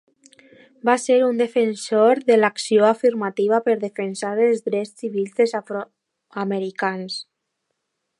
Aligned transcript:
Va 0.89 0.93
ser 1.01 1.17
un 1.25 1.41
defensor 1.41 2.21
de 2.31 2.37
l'acció 2.39 2.87
afirmativa 2.87 3.59
per 3.67 3.75
defensar 3.83 4.31
els 4.47 4.65
drets 4.71 4.95
civils 5.03 5.37
dels 5.41 5.53
afroamericans. 5.61 7.21